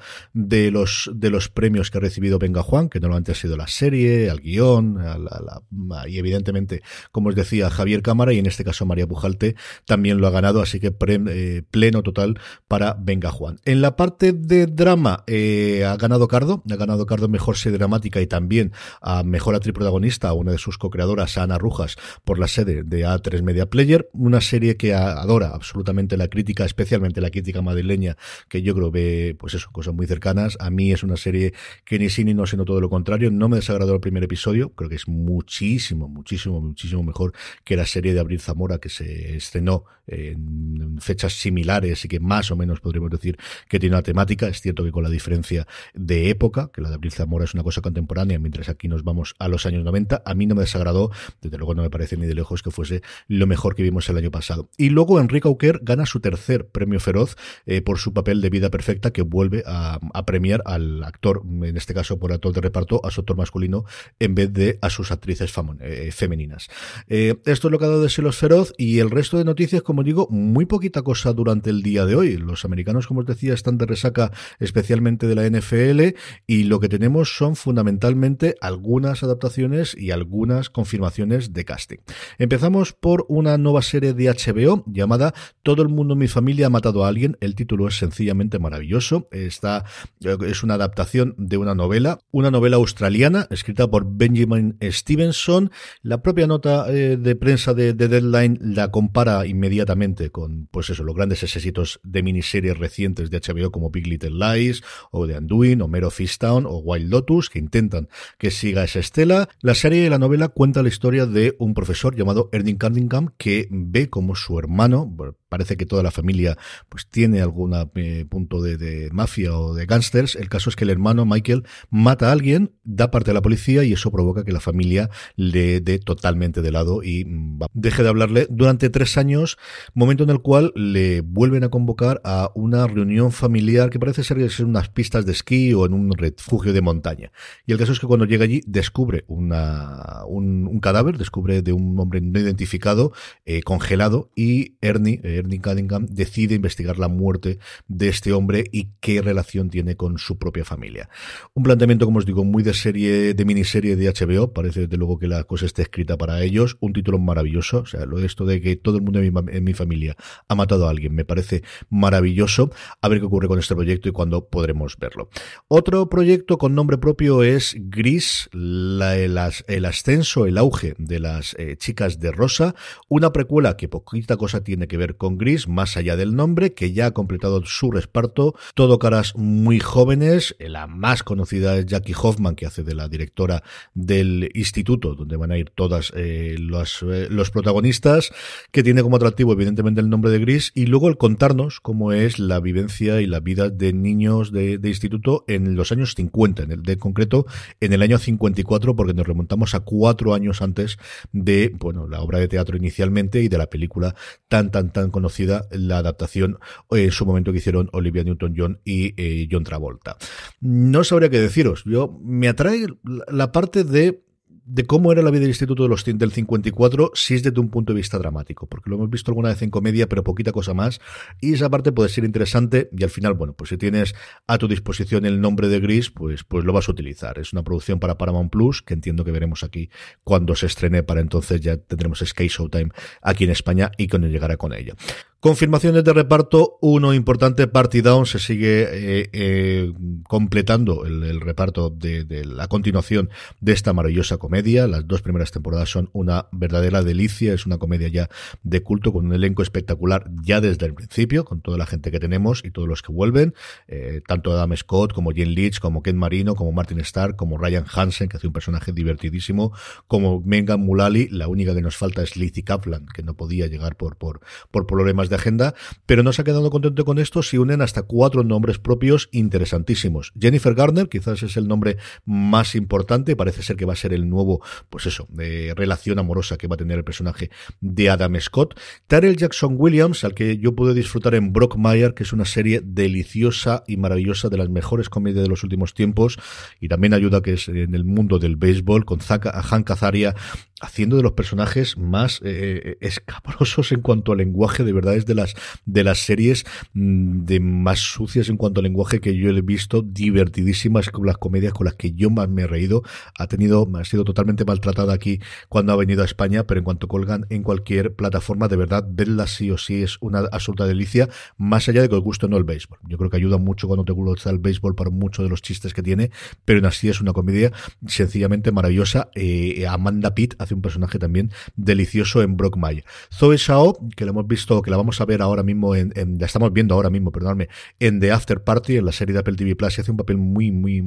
de 0.48 0.70
los, 0.70 1.10
de 1.14 1.30
los 1.30 1.48
premios 1.48 1.90
que 1.90 1.98
ha 1.98 2.00
recibido 2.00 2.38
Venga 2.38 2.62
Juan, 2.62 2.88
que 2.88 3.00
normalmente 3.00 3.32
ha 3.32 3.34
sido 3.34 3.56
la 3.56 3.66
serie, 3.66 4.30
al 4.30 4.40
guion, 4.40 4.98
a 4.98 5.18
la, 5.18 5.62
y 6.06 6.18
evidentemente, 6.18 6.82
como 7.10 7.28
os 7.28 7.34
decía, 7.34 7.70
Javier 7.70 8.02
Cámara 8.02 8.32
y 8.32 8.38
en 8.38 8.46
este 8.46 8.64
caso 8.64 8.86
María 8.86 9.06
Pujalte 9.06 9.56
también 9.84 10.20
lo 10.20 10.26
ha 10.26 10.30
ganado, 10.30 10.60
así 10.60 10.80
que 10.80 10.94
eh, 11.08 11.62
pleno 11.70 12.02
total 12.02 12.38
para 12.68 12.96
Venga 12.98 13.30
Juan. 13.30 13.58
En 13.64 13.80
la 13.80 13.96
parte 13.96 14.32
de 14.32 14.66
drama 14.66 15.24
eh, 15.26 15.84
ha 15.84 15.96
ganado 15.96 16.28
Cardo, 16.28 16.62
ha 16.70 16.76
ganado 16.76 17.06
Cardo 17.06 17.28
mejor 17.28 17.56
serie 17.56 17.78
dramática 17.78 18.20
y 18.20 18.26
también 18.26 18.72
a 19.00 19.22
mejor 19.22 19.54
actriz 19.54 19.74
protagonista, 19.74 20.32
una 20.32 20.52
de 20.52 20.58
sus 20.58 20.78
co-creadoras, 20.78 21.38
Ana 21.38 21.58
Rujas, 21.58 21.96
por 22.24 22.38
la 22.38 22.48
sede 22.48 22.82
de 22.84 23.06
A3 23.06 23.42
Media 23.42 23.66
Player, 23.66 24.08
una 24.12 24.40
serie 24.40 24.76
que 24.76 24.94
adora 24.94 25.48
absolutamente 25.48 26.16
la 26.16 26.28
crítica, 26.28 26.64
especialmente 26.64 27.20
la 27.20 27.30
crítica 27.30 27.62
madrileña, 27.62 28.16
que 28.48 28.62
yo 28.62 28.74
creo 28.74 28.90
ve, 28.90 29.36
pues 29.38 29.54
eso, 29.54 29.70
cosas 29.72 29.94
muy 29.94 30.06
cercanas 30.06 30.31
A 30.58 30.70
mí 30.70 30.92
es 30.92 31.02
una 31.02 31.16
serie 31.16 31.52
que 31.84 31.98
ni 31.98 32.08
sí 32.08 32.24
ni 32.24 32.34
no, 32.34 32.46
sino 32.46 32.64
todo 32.64 32.80
lo 32.80 32.88
contrario. 32.88 33.30
No 33.30 33.48
me 33.48 33.56
desagradó 33.56 33.94
el 33.94 34.00
primer 34.00 34.24
episodio. 34.24 34.70
Creo 34.70 34.88
que 34.88 34.96
es 34.96 35.08
muchísimo, 35.08 36.08
muchísimo, 36.08 36.60
muchísimo 36.60 37.02
mejor 37.02 37.32
que 37.64 37.76
la 37.76 37.86
serie 37.86 38.14
de 38.14 38.20
Abril 38.20 38.40
Zamora 38.40 38.78
que 38.78 38.88
se 38.88 39.36
estrenó 39.36 39.84
en 40.06 40.98
fechas 41.00 41.34
similares 41.34 42.04
y 42.04 42.08
que 42.08 42.20
más 42.20 42.50
o 42.50 42.56
menos 42.56 42.80
podríamos 42.80 43.10
decir 43.10 43.36
que 43.68 43.78
tiene 43.78 43.94
una 43.94 44.02
temática. 44.02 44.48
Es 44.48 44.60
cierto 44.60 44.84
que 44.84 44.90
con 44.90 45.02
la 45.02 45.10
diferencia 45.10 45.66
de 45.94 46.30
época, 46.30 46.70
que 46.72 46.80
la 46.80 46.88
de 46.88 46.96
Abril 46.96 47.12
Zamora 47.12 47.44
es 47.44 47.54
una 47.54 47.62
cosa 47.62 47.80
contemporánea, 47.80 48.38
mientras 48.38 48.68
aquí 48.68 48.88
nos 48.88 49.04
vamos 49.04 49.34
a 49.38 49.48
los 49.48 49.66
años 49.66 49.84
90. 49.84 50.22
A 50.24 50.34
mí 50.34 50.46
no 50.46 50.54
me 50.54 50.62
desagradó, 50.62 51.10
desde 51.40 51.58
luego 51.58 51.74
no 51.74 51.82
me 51.82 51.90
parece 51.90 52.16
ni 52.16 52.26
de 52.26 52.34
lejos 52.34 52.62
que 52.62 52.70
fuese 52.70 53.02
lo 53.28 53.46
mejor 53.46 53.74
que 53.74 53.82
vimos 53.82 54.08
el 54.08 54.16
año 54.16 54.30
pasado. 54.30 54.68
Y 54.76 54.90
luego 54.90 55.20
Enrique 55.20 55.48
Auquer 55.48 55.80
gana 55.82 56.06
su 56.06 56.20
tercer 56.20 56.68
premio 56.68 57.00
feroz 57.00 57.36
eh, 57.66 57.82
por 57.82 57.98
su 57.98 58.12
papel 58.12 58.40
de 58.40 58.50
vida 58.50 58.70
perfecta 58.70 59.12
que 59.12 59.22
vuelve 59.22 59.62
a, 59.66 60.00
premiar 60.24 60.62
al 60.64 61.02
actor, 61.04 61.42
en 61.44 61.76
este 61.76 61.94
caso 61.94 62.18
por 62.18 62.32
actor 62.32 62.52
de 62.52 62.60
reparto, 62.60 63.00
a 63.04 63.10
su 63.10 63.20
actor 63.20 63.36
masculino 63.36 63.84
en 64.18 64.34
vez 64.34 64.52
de 64.52 64.78
a 64.80 64.90
sus 64.90 65.10
actrices 65.10 65.52
eh, 65.80 66.10
femeninas. 66.12 66.68
Eh, 67.08 67.36
esto 67.44 67.68
es 67.68 67.72
lo 67.72 67.78
que 67.78 67.84
ha 67.84 67.88
dado 67.88 68.02
de 68.02 68.08
Selos 68.08 68.36
Feroz 68.36 68.72
y 68.76 68.98
el 68.98 69.10
resto 69.10 69.38
de 69.38 69.44
noticias, 69.44 69.82
como 69.82 70.02
digo, 70.02 70.28
muy 70.30 70.66
poquita 70.66 71.02
cosa 71.02 71.32
durante 71.32 71.70
el 71.70 71.82
día 71.82 72.06
de 72.06 72.14
hoy. 72.14 72.36
Los 72.36 72.64
americanos, 72.64 73.06
como 73.06 73.20
os 73.20 73.26
decía, 73.26 73.54
están 73.54 73.78
de 73.78 73.86
resaca 73.86 74.32
especialmente 74.58 75.26
de 75.26 75.34
la 75.34 75.48
NFL 75.48 76.16
y 76.46 76.64
lo 76.64 76.80
que 76.80 76.88
tenemos 76.88 77.36
son 77.36 77.56
fundamentalmente 77.56 78.54
algunas 78.60 79.22
adaptaciones 79.22 79.96
y 79.96 80.10
algunas 80.10 80.70
confirmaciones 80.70 81.52
de 81.52 81.64
casting. 81.64 81.98
Empezamos 82.38 82.92
por 82.92 83.26
una 83.28 83.58
nueva 83.58 83.82
serie 83.82 84.12
de 84.12 84.30
HBO 84.30 84.84
llamada 84.86 85.34
Todo 85.62 85.82
el 85.82 85.88
mundo 85.88 86.14
en 86.14 86.20
mi 86.20 86.28
familia 86.28 86.66
ha 86.66 86.70
matado 86.70 87.04
a 87.04 87.08
alguien. 87.08 87.36
El 87.40 87.54
título 87.54 87.88
es 87.88 87.96
sencillamente 87.96 88.58
maravilloso. 88.58 89.28
Está, 89.30 89.84
es 90.20 90.62
una 90.62 90.74
adaptación 90.74 91.34
de 91.36 91.56
una 91.56 91.74
novela, 91.74 92.18
una 92.30 92.50
novela 92.50 92.76
australiana 92.76 93.46
escrita 93.50 93.90
por 93.90 94.06
Benjamin 94.06 94.76
Stevenson. 94.80 95.70
La 96.02 96.22
propia 96.22 96.46
nota 96.46 96.86
eh, 96.88 97.16
de 97.16 97.36
prensa 97.36 97.74
de, 97.74 97.92
Deadline 97.94 98.58
la 98.60 98.90
compara 98.90 99.46
inmediatamente 99.46 100.30
con, 100.30 100.68
pues 100.70 100.90
eso, 100.90 101.04
los 101.04 101.14
grandes 101.14 101.42
éxitos 101.42 102.00
de 102.02 102.22
miniseries 102.22 102.78
recientes 102.78 103.30
de 103.30 103.40
HBO 103.40 103.70
como 103.70 103.90
Big 103.90 104.06
Little 104.06 104.30
Lies 104.30 104.82
o 105.10 105.26
The 105.26 105.38
Undoing 105.38 105.82
o 105.82 105.88
Mero 105.88 106.10
Town 106.38 106.66
o 106.66 106.78
Wild 106.78 107.10
Lotus 107.10 107.50
que 107.50 107.58
intentan 107.58 108.08
que 108.38 108.50
siga 108.50 108.84
esa 108.84 109.00
estela. 109.00 109.48
La 109.60 109.74
serie 109.74 110.02
de 110.02 110.10
la 110.10 110.18
novela 110.18 110.48
cuenta 110.48 110.82
la 110.82 110.88
historia 110.88 111.26
de 111.26 111.56
un 111.58 111.74
profesor 111.74 112.16
llamado 112.16 112.48
Ernie 112.52 112.78
Cunningham 112.78 113.30
que 113.36 113.68
ve 113.70 114.08
como 114.08 114.34
su 114.34 114.58
hermano, 114.58 115.06
parece 115.52 115.76
que 115.76 115.84
toda 115.84 116.02
la 116.02 116.10
familia 116.10 116.56
pues 116.88 117.06
tiene 117.06 117.42
algún 117.42 117.74
eh, 117.96 118.24
punto 118.26 118.62
de, 118.62 119.10
mafia 119.12 119.54
o 119.54 119.74
de 119.74 119.84
gángsters. 119.84 120.34
El 120.34 120.48
caso 120.48 120.70
es 120.70 120.76
que 120.76 120.84
el 120.84 120.90
hermano 120.90 121.26
Michael 121.26 121.64
mata 121.90 122.30
a 122.30 122.32
alguien, 122.32 122.72
da 122.84 123.10
parte 123.10 123.32
a 123.32 123.34
la 123.34 123.42
policía 123.42 123.84
y 123.84 123.92
eso 123.92 124.10
provoca 124.10 124.44
que 124.44 124.52
la 124.52 124.60
familia 124.60 125.10
le 125.36 125.82
dé 125.82 125.98
totalmente 125.98 126.62
de 126.62 126.72
lado 126.72 127.02
y 127.02 127.26
mm, 127.26 127.64
deje 127.74 128.02
de 128.02 128.08
hablarle 128.08 128.46
durante 128.48 128.88
tres 128.88 129.18
años, 129.18 129.58
momento 129.92 130.24
en 130.24 130.30
el 130.30 130.40
cual 130.40 130.72
le 130.74 131.20
vuelven 131.20 131.64
a 131.64 131.68
convocar 131.68 132.22
a 132.24 132.50
una 132.54 132.86
reunión 132.86 133.30
familiar 133.30 133.90
que 133.90 133.98
parece 133.98 134.24
ser 134.24 134.38
en 134.38 134.48
unas 134.66 134.88
pistas 134.88 135.26
de 135.26 135.32
esquí 135.32 135.74
o 135.74 135.84
en 135.84 135.92
un 135.92 136.12
refugio 136.12 136.72
de 136.72 136.80
montaña. 136.80 137.30
Y 137.66 137.72
el 137.72 137.78
caso 137.78 137.92
es 137.92 138.00
que 138.00 138.06
cuando 138.06 138.24
llega 138.24 138.44
allí 138.44 138.62
descubre 138.66 139.26
una, 139.26 140.24
un, 140.26 140.80
cadáver, 140.80 141.18
descubre 141.18 141.60
de 141.60 141.74
un 141.74 142.00
hombre 142.00 142.22
no 142.22 142.40
identificado, 142.40 143.12
eh, 143.44 143.60
congelado 143.62 144.30
y 144.34 144.76
Ernie, 144.80 145.20
eh, 145.22 145.41
Ernie 145.42 145.60
Cunningham 145.60 146.06
decide 146.06 146.54
investigar 146.54 146.98
la 146.98 147.08
muerte 147.08 147.58
de 147.88 148.08
este 148.08 148.32
hombre 148.32 148.64
y 148.72 148.88
qué 149.00 149.22
relación 149.22 149.70
tiene 149.70 149.96
con 149.96 150.18
su 150.18 150.38
propia 150.38 150.64
familia. 150.64 151.08
Un 151.54 151.62
planteamiento, 151.64 152.06
como 152.06 152.18
os 152.18 152.26
digo, 152.26 152.44
muy 152.44 152.62
de 152.62 152.74
serie, 152.74 153.34
de 153.34 153.44
miniserie 153.44 153.96
de 153.96 154.08
HBO. 154.08 154.52
Parece 154.52 154.80
desde 154.80 154.96
luego 154.96 155.18
que 155.18 155.28
la 155.28 155.44
cosa 155.44 155.66
esté 155.66 155.82
escrita 155.82 156.16
para 156.16 156.42
ellos. 156.42 156.76
Un 156.80 156.92
título 156.92 157.18
maravilloso. 157.18 157.80
O 157.80 157.86
sea, 157.86 158.06
lo 158.06 158.18
de 158.18 158.26
esto 158.26 158.46
de 158.46 158.60
que 158.60 158.76
todo 158.76 158.96
el 158.96 159.02
mundo 159.02 159.20
en 159.20 159.64
mi, 159.64 159.74
familia 159.74 160.16
ha 160.48 160.54
matado 160.54 160.86
a 160.86 160.90
alguien 160.90 161.14
me 161.14 161.24
parece 161.24 161.62
maravilloso. 161.90 162.70
A 163.00 163.08
ver 163.08 163.20
qué 163.20 163.26
ocurre 163.26 163.48
con 163.48 163.58
este 163.58 163.74
proyecto 163.74 164.08
y 164.08 164.12
cuándo 164.12 164.48
podremos 164.48 164.96
verlo. 164.98 165.28
Otro 165.68 166.08
proyecto 166.08 166.58
con 166.58 166.74
nombre 166.74 166.98
propio 166.98 167.42
es 167.42 167.74
Gris, 167.78 168.48
el, 168.52 169.38
ascenso, 169.86 170.46
el 170.46 170.58
auge 170.58 170.94
de 170.98 171.20
las 171.20 171.54
eh, 171.58 171.76
chicas 171.76 172.20
de 172.20 172.32
Rosa. 172.32 172.74
Una 173.08 173.32
precuela 173.32 173.76
que 173.76 173.88
poquita 173.88 174.36
cosa 174.36 174.62
tiene 174.62 174.86
que 174.86 174.96
ver 174.96 175.16
con 175.16 175.31
Gris, 175.38 175.68
más 175.68 175.96
allá 175.96 176.16
del 176.16 176.34
nombre, 176.34 176.74
que 176.74 176.92
ya 176.92 177.06
ha 177.06 177.10
completado 177.12 177.64
su 177.64 177.90
reparto, 177.90 178.54
todo 178.74 178.98
caras 178.98 179.34
muy 179.36 179.80
jóvenes, 179.80 180.56
la 180.58 180.86
más 180.86 181.22
conocida 181.22 181.76
es 181.76 181.86
Jackie 181.86 182.14
Hoffman, 182.20 182.54
que 182.54 182.66
hace 182.66 182.82
de 182.82 182.94
la 182.94 183.08
directora 183.08 183.62
del 183.94 184.50
instituto, 184.54 185.14
donde 185.14 185.36
van 185.36 185.52
a 185.52 185.58
ir 185.58 185.70
todas 185.70 186.12
eh, 186.16 186.56
los, 186.58 187.02
eh, 187.02 187.28
los 187.30 187.50
protagonistas, 187.50 188.32
que 188.70 188.82
tiene 188.82 189.02
como 189.02 189.16
atractivo 189.16 189.52
evidentemente 189.52 190.00
el 190.00 190.10
nombre 190.10 190.30
de 190.30 190.38
Gris, 190.38 190.72
y 190.74 190.86
luego 190.86 191.08
el 191.08 191.16
contarnos 191.16 191.80
cómo 191.80 192.12
es 192.12 192.38
la 192.38 192.60
vivencia 192.60 193.20
y 193.20 193.26
la 193.26 193.40
vida 193.40 193.68
de 193.68 193.92
niños 193.92 194.52
de, 194.52 194.78
instituto 194.82 195.44
en 195.48 195.76
los 195.76 195.92
años 195.92 196.14
50, 196.14 196.64
en 196.64 196.72
el 196.72 196.82
de 196.82 196.98
concreto 196.98 197.46
en 197.80 197.92
el 197.92 198.02
año 198.02 198.18
54, 198.18 198.94
porque 198.94 199.14
nos 199.14 199.26
remontamos 199.26 199.74
a 199.74 199.80
cuatro 199.80 200.34
años 200.34 200.62
antes 200.62 200.98
de, 201.32 201.72
bueno, 201.78 202.08
la 202.08 202.20
obra 202.20 202.38
de 202.38 202.48
teatro 202.48 202.76
inicialmente 202.76 203.42
y 203.42 203.48
de 203.48 203.58
la 203.58 203.68
película 203.68 204.14
tan, 204.48 204.70
tan, 204.70 204.92
tan 204.92 205.10
conocida 205.22 205.68
la 205.70 205.98
adaptación 205.98 206.58
eh, 206.90 207.04
en 207.04 207.12
su 207.12 207.24
momento 207.24 207.52
que 207.52 207.58
hicieron 207.58 207.88
Olivia 207.92 208.24
Newton-John 208.24 208.80
y 208.84 209.14
eh, 209.16 209.46
John 209.48 209.62
Travolta. 209.62 210.16
No 210.60 211.04
sabría 211.04 211.30
qué 211.30 211.40
deciros. 211.40 211.84
Yo 211.84 212.18
me 212.24 212.48
atrae 212.48 212.88
la 213.28 213.52
parte 213.52 213.84
de 213.84 214.24
de 214.64 214.84
cómo 214.84 215.12
era 215.12 215.22
la 215.22 215.30
vida 215.30 215.40
del 215.40 215.50
Instituto 215.50 215.82
de 215.82 215.88
los 215.88 216.04
del 216.04 216.32
54 216.32 217.12
si 217.14 217.34
es 217.34 217.42
desde 217.42 217.60
un 217.60 217.70
punto 217.70 217.92
de 217.92 217.98
vista 217.98 218.18
dramático, 218.18 218.66
porque 218.66 218.90
lo 218.90 218.96
hemos 218.96 219.10
visto 219.10 219.30
alguna 219.30 219.48
vez 219.48 219.62
en 219.62 219.70
comedia, 219.70 220.08
pero 220.08 220.22
poquita 220.22 220.52
cosa 220.52 220.74
más, 220.74 221.00
y 221.40 221.54
esa 221.54 221.70
parte 221.70 221.92
puede 221.92 222.08
ser 222.08 222.24
interesante 222.24 222.88
y 222.96 223.02
al 223.02 223.10
final, 223.10 223.34
bueno, 223.34 223.54
pues 223.54 223.70
si 223.70 223.76
tienes 223.76 224.14
a 224.46 224.58
tu 224.58 224.68
disposición 224.68 225.24
el 225.24 225.40
nombre 225.40 225.68
de 225.68 225.80
Gris, 225.80 226.10
pues, 226.10 226.44
pues 226.44 226.64
lo 226.64 226.72
vas 226.72 226.88
a 226.88 226.92
utilizar. 226.92 227.38
Es 227.38 227.52
una 227.52 227.62
producción 227.62 227.98
para 227.98 228.18
Paramount 228.18 228.50
Plus, 228.50 228.82
que 228.82 228.94
entiendo 228.94 229.24
que 229.24 229.32
veremos 229.32 229.64
aquí 229.64 229.90
cuando 230.24 230.54
se 230.54 230.66
estrene, 230.66 231.02
para 231.02 231.20
entonces 231.20 231.60
ya 231.60 231.76
tendremos 231.76 232.20
Sky 232.20 232.48
Showtime 232.48 232.90
aquí 233.22 233.44
en 233.44 233.50
España 233.50 233.90
y 233.96 234.08
cuando 234.08 234.28
llegará 234.28 234.56
con 234.56 234.72
ella. 234.72 234.94
Confirmaciones 235.42 236.04
de 236.04 236.12
reparto, 236.12 236.78
uno 236.80 237.12
importante, 237.12 237.66
Party 237.66 238.00
Down, 238.00 238.26
se 238.26 238.38
sigue 238.38 238.82
eh, 238.82 239.28
eh, 239.32 239.92
completando 240.28 241.04
el, 241.04 241.40
reparto 241.40 241.90
de, 241.90 242.44
la 242.44 242.68
continuación 242.68 243.28
de 243.60 243.72
esta 243.72 243.92
maravillosa 243.92 244.36
comedia. 244.36 244.86
Las 244.86 245.04
dos 245.08 245.20
primeras 245.20 245.50
temporadas 245.50 245.90
son 245.90 246.10
una 246.12 246.46
verdadera 246.52 247.02
delicia, 247.02 247.54
es 247.54 247.66
una 247.66 247.78
comedia 247.78 248.06
ya 248.06 248.28
de 248.62 248.84
culto 248.84 249.12
con 249.12 249.26
un 249.26 249.34
elenco 249.34 249.64
espectacular 249.64 250.30
ya 250.44 250.60
desde 250.60 250.86
el 250.86 250.94
principio, 250.94 251.44
con 251.44 251.60
toda 251.60 251.76
la 251.76 251.86
gente 251.86 252.12
que 252.12 252.20
tenemos 252.20 252.64
y 252.64 252.70
todos 252.70 252.86
los 252.86 253.02
que 253.02 253.10
vuelven, 253.10 253.52
eh, 253.88 254.20
tanto 254.24 254.52
Adam 254.52 254.76
Scott 254.76 255.12
como 255.12 255.32
Jen 255.32 255.56
Leach, 255.56 255.80
como 255.80 256.04
Ken 256.04 256.18
Marino, 256.18 256.54
como 256.54 256.70
Martin 256.70 257.00
Starr, 257.00 257.34
como 257.34 257.58
Ryan 257.58 257.86
Hansen, 257.92 258.28
que 258.28 258.36
hace 258.36 258.46
un 258.46 258.52
personaje 258.52 258.92
divertidísimo, 258.92 259.72
como 260.06 260.40
Megan 260.40 260.82
Mulally, 260.82 261.26
la 261.30 261.48
única 261.48 261.74
que 261.74 261.82
nos 261.82 261.96
falta 261.96 262.22
es 262.22 262.36
Lizzie 262.36 262.62
Kaplan, 262.62 263.06
que 263.06 263.24
no 263.24 263.34
podía 263.34 263.66
llegar 263.66 263.96
por, 263.96 264.14
por, 264.14 264.40
por 264.70 264.86
problemas 264.86 265.31
de 265.31 265.31
agenda, 265.36 265.74
pero 266.06 266.22
no 266.22 266.32
se 266.32 266.42
ha 266.42 266.44
quedado 266.44 266.70
contento 266.70 267.04
con 267.04 267.18
esto 267.18 267.42
si 267.42 267.58
unen 267.58 267.82
hasta 267.82 268.02
cuatro 268.02 268.44
nombres 268.44 268.78
propios 268.78 269.28
interesantísimos. 269.32 270.32
Jennifer 270.38 270.74
Garner, 270.74 271.08
quizás 271.08 271.42
es 271.42 271.56
el 271.56 271.68
nombre 271.68 271.96
más 272.24 272.74
importante, 272.74 273.36
parece 273.36 273.62
ser 273.62 273.76
que 273.76 273.84
va 273.84 273.92
a 273.92 273.96
ser 273.96 274.12
el 274.12 274.28
nuevo, 274.28 274.62
pues 274.90 275.06
eso, 275.06 275.26
de 275.30 275.74
relación 275.76 276.18
amorosa 276.18 276.56
que 276.56 276.66
va 276.66 276.74
a 276.74 276.78
tener 276.78 276.98
el 276.98 277.04
personaje 277.04 277.50
de 277.80 278.10
Adam 278.10 278.38
Scott. 278.40 278.78
Tyrell 279.06 279.36
Jackson 279.36 279.76
Williams, 279.78 280.24
al 280.24 280.34
que 280.34 280.58
yo 280.58 280.74
pude 280.74 280.94
disfrutar 280.94 281.34
en 281.34 281.52
Brockmire, 281.52 282.14
que 282.14 282.22
es 282.22 282.32
una 282.32 282.44
serie 282.44 282.82
deliciosa 282.84 283.84
y 283.86 283.96
maravillosa 283.96 284.48
de 284.48 284.56
las 284.56 284.68
mejores 284.68 285.08
comedias 285.08 285.42
de 285.42 285.48
los 285.48 285.62
últimos 285.62 285.94
tiempos, 285.94 286.38
y 286.80 286.88
también 286.88 287.14
ayuda 287.14 287.42
que 287.42 287.54
es 287.54 287.68
en 287.68 287.94
el 287.94 288.04
mundo 288.04 288.38
del 288.38 288.56
béisbol, 288.56 289.04
con 289.04 289.20
Hank 289.20 289.90
Azaria 289.90 290.34
haciendo 290.82 291.16
de 291.16 291.22
los 291.22 291.32
personajes 291.32 291.96
más 291.96 292.40
eh, 292.44 292.82
eh, 292.84 292.96
escabrosos 293.00 293.92
en 293.92 294.02
cuanto 294.02 294.32
al 294.32 294.38
lenguaje, 294.38 294.84
de 294.84 294.92
verdad 294.92 295.14
es 295.14 295.24
de 295.24 295.34
las 295.34 295.54
de 295.86 296.04
las 296.04 296.18
series 296.18 296.64
mm, 296.92 297.44
de 297.44 297.60
más 297.60 298.00
sucias 298.00 298.48
en 298.48 298.56
cuanto 298.56 298.80
al 298.80 298.84
lenguaje 298.84 299.20
que 299.20 299.36
yo 299.36 299.48
he 299.48 299.60
visto, 299.62 300.02
divertidísimas 300.02 301.10
con 301.10 301.24
las 301.24 301.38
comedias 301.38 301.72
con 301.72 301.84
las 301.84 301.94
que 301.94 302.12
yo 302.12 302.30
más 302.30 302.48
me 302.48 302.62
he 302.62 302.66
reído, 302.66 303.02
ha 303.38 303.46
tenido 303.46 303.88
ha 303.94 304.04
sido 304.04 304.24
totalmente 304.24 304.64
maltratada 304.64 305.14
aquí 305.14 305.40
cuando 305.68 305.92
ha 305.92 305.96
venido 305.96 306.22
a 306.22 306.24
España, 306.24 306.66
pero 306.66 306.78
en 306.78 306.84
cuanto 306.84 307.06
colgan 307.06 307.46
en 307.48 307.62
cualquier 307.62 308.14
plataforma, 308.14 308.68
de 308.68 308.76
verdad 308.76 309.06
verla 309.08 309.46
sí 309.46 309.70
o 309.70 309.78
sí 309.78 310.02
es 310.02 310.18
una 310.20 310.40
absoluta 310.50 310.86
delicia, 310.86 311.28
más 311.56 311.88
allá 311.88 312.02
de 312.02 312.08
que 312.08 312.16
os 312.16 312.22
guste 312.22 312.46
o 312.46 312.48
no 312.48 312.56
el 312.56 312.64
béisbol. 312.64 312.98
Yo 313.08 313.18
creo 313.18 313.30
que 313.30 313.36
ayuda 313.36 313.58
mucho 313.58 313.86
cuando 313.86 314.04
te 314.04 314.12
gusta 314.12 314.50
el 314.50 314.58
béisbol 314.58 314.94
para 314.94 315.10
muchos 315.10 315.44
de 315.44 315.48
los 315.48 315.62
chistes 315.62 315.94
que 315.94 316.02
tiene, 316.02 316.30
pero 316.64 316.80
en 316.80 316.86
así 316.86 317.08
es 317.08 317.20
una 317.20 317.32
comedia 317.32 317.72
sencillamente 318.06 318.72
maravillosa. 318.72 319.30
Eh, 319.34 319.86
Amanda 319.86 320.34
Pitt 320.34 320.54
hace 320.58 320.71
un 320.74 320.82
personaje 320.82 321.18
también 321.18 321.50
delicioso 321.76 322.42
en 322.42 322.56
Brock 322.56 322.76
Mayer. 322.76 323.04
Zoe 323.32 323.56
Shao, 323.56 323.96
que 324.16 324.24
la 324.24 324.30
hemos 324.30 324.46
visto, 324.46 324.82
que 324.82 324.90
la 324.90 324.96
vamos 324.96 325.20
a 325.20 325.24
ver 325.24 325.42
ahora 325.42 325.62
mismo, 325.62 325.94
en, 325.94 326.12
la 326.38 326.46
estamos 326.46 326.72
viendo 326.72 326.94
ahora 326.94 327.10
mismo, 327.10 327.30
perdóname, 327.30 327.68
en 327.98 328.20
The 328.20 328.32
After 328.32 328.62
Party, 328.62 328.96
en 328.96 329.06
la 329.06 329.12
serie 329.12 329.32
de 329.32 329.40
Apple 329.40 329.54
TV 329.54 329.76
Plus, 329.76 329.98
y 329.98 330.00
hace 330.00 330.10
un 330.10 330.16
papel 330.16 330.38
muy, 330.38 330.70
muy, 330.70 331.02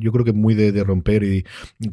yo 0.00 0.12
creo 0.12 0.24
que 0.24 0.32
muy 0.32 0.54
de, 0.54 0.84
romper 0.84 1.24
y 1.24 1.44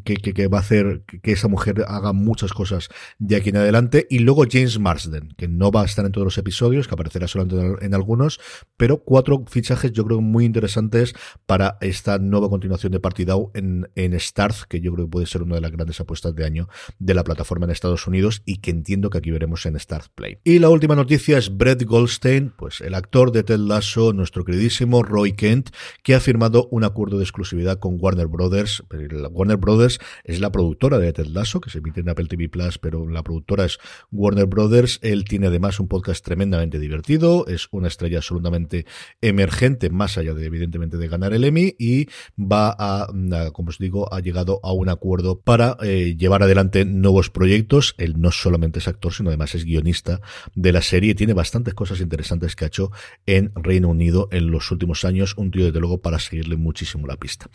que, 0.03 0.15
que, 0.15 0.47
va 0.47 0.59
a 0.59 0.61
hacer 0.61 1.03
que 1.21 1.31
esa 1.31 1.47
mujer 1.47 1.83
haga 1.87 2.13
muchas 2.13 2.53
cosas 2.53 2.89
de 3.17 3.35
aquí 3.35 3.49
en 3.49 3.57
adelante. 3.57 4.07
Y 4.09 4.19
luego 4.19 4.43
James 4.49 4.79
Marsden, 4.79 5.33
que 5.37 5.47
no 5.47 5.71
va 5.71 5.81
a 5.81 5.85
estar 5.85 6.05
en 6.05 6.11
todos 6.11 6.25
los 6.25 6.37
episodios, 6.37 6.87
que 6.87 6.93
aparecerá 6.93 7.27
solamente 7.27 7.85
en 7.85 7.93
algunos, 7.93 8.39
pero 8.77 9.03
cuatro 9.03 9.45
fichajes 9.47 9.91
yo 9.91 10.05
creo 10.05 10.21
muy 10.21 10.45
interesantes 10.45 11.13
para 11.45 11.77
esta 11.81 12.19
nueva 12.19 12.49
continuación 12.49 12.91
de 12.91 12.99
Partidao 12.99 13.51
en, 13.53 13.89
en 13.95 14.19
Starz, 14.19 14.65
que 14.65 14.81
yo 14.81 14.93
creo 14.93 15.05
que 15.05 15.11
puede 15.11 15.25
ser 15.25 15.43
una 15.43 15.55
de 15.55 15.61
las 15.61 15.71
grandes 15.71 15.99
apuestas 15.99 16.35
de 16.35 16.45
año 16.45 16.67
de 16.99 17.13
la 17.13 17.23
plataforma 17.23 17.65
en 17.65 17.71
Estados 17.71 18.07
Unidos 18.07 18.41
y 18.45 18.57
que 18.57 18.71
entiendo 18.71 19.09
que 19.09 19.17
aquí 19.17 19.31
veremos 19.31 19.65
en 19.65 19.79
Starz 19.79 20.09
Play. 20.09 20.37
Y 20.43 20.59
la 20.59 20.69
última 20.69 20.95
noticia 20.95 21.37
es 21.37 21.55
Brett 21.55 21.83
Goldstein, 21.83 22.53
pues 22.57 22.81
el 22.81 22.93
actor 22.93 23.31
de 23.31 23.43
Ted 23.43 23.57
Lasso, 23.57 24.13
nuestro 24.13 24.43
queridísimo 24.43 25.03
Roy 25.03 25.33
Kent, 25.33 25.69
que 26.03 26.15
ha 26.15 26.19
firmado 26.19 26.67
un 26.71 26.83
acuerdo 26.83 27.17
de 27.17 27.23
exclusividad 27.23 27.79
con 27.79 27.97
Warner 27.99 28.27
Brothers. 28.27 28.83
Warner 29.31 29.57
Brothers 29.57 29.99
es 30.23 30.39
la 30.39 30.51
productora 30.51 30.99
de 30.99 31.13
Ted 31.13 31.27
Lasso, 31.27 31.61
que 31.61 31.69
se 31.69 31.79
emite 31.79 32.01
en 32.01 32.09
Apple 32.09 32.27
TV 32.27 32.49
Plus, 32.49 32.77
pero 32.77 33.07
la 33.07 33.23
productora 33.23 33.65
es 33.65 33.79
Warner 34.11 34.45
Brothers. 34.45 34.99
Él 35.01 35.25
tiene 35.25 35.47
además 35.47 35.79
un 35.79 35.87
podcast 35.87 36.23
tremendamente 36.23 36.79
divertido, 36.79 37.45
es 37.47 37.67
una 37.71 37.87
estrella 37.87 38.17
absolutamente 38.17 38.85
emergente, 39.21 39.89
más 39.89 40.17
allá 40.17 40.33
de 40.33 40.45
evidentemente 40.45 40.97
de 40.97 41.07
ganar 41.07 41.33
el 41.33 41.43
Emmy, 41.43 41.75
y 41.77 42.07
va 42.39 42.75
a, 42.77 43.07
como 43.53 43.69
os 43.69 43.77
digo, 43.77 44.13
ha 44.13 44.19
llegado 44.19 44.59
a 44.63 44.73
un 44.73 44.89
acuerdo 44.89 45.39
para 45.39 45.77
eh, 45.81 46.15
llevar 46.17 46.43
adelante 46.43 46.82
nuevos 46.85 47.29
proyectos. 47.29 47.95
Él 47.97 48.15
no 48.17 48.31
solamente 48.31 48.79
es 48.79 48.87
actor, 48.87 49.13
sino 49.13 49.29
además 49.29 49.55
es 49.55 49.65
guionista 49.65 50.21
de 50.55 50.71
la 50.71 50.81
serie. 50.81 51.15
Tiene 51.15 51.33
bastantes 51.33 51.73
cosas 51.73 51.99
interesantes 51.99 52.55
que 52.55 52.65
ha 52.65 52.67
hecho 52.67 52.91
en 53.25 53.51
Reino 53.55 53.89
Unido 53.89 54.27
en 54.31 54.51
los 54.51 54.71
últimos 54.71 55.05
años. 55.05 55.35
Un 55.37 55.51
tío, 55.51 55.65
desde 55.65 55.79
luego, 55.79 56.01
para 56.01 56.19
seguirle 56.19 56.57
muchísimo 56.57 57.07
la 57.07 57.17
pista. 57.17 57.49